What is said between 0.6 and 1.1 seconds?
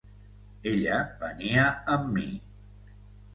Ella